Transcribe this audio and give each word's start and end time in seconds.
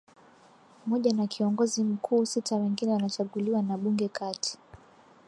moja 0.85 1.13
na 1.13 1.27
Kiongozi 1.27 1.83
Mkuu 1.83 2.25
sita 2.25 2.55
wengine 2.55 2.91
wanachaguliwa 2.91 3.61
na 3.61 3.77
bunge 3.77 4.07
kati 4.09 4.57